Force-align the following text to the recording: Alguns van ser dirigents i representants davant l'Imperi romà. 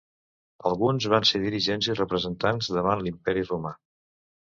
Alguns 0.69 1.07
van 1.13 1.27
ser 1.31 1.41
dirigents 1.43 1.89
i 1.89 1.95
representants 1.99 2.71
davant 2.79 3.05
l'Imperi 3.05 3.45
romà. 3.51 3.75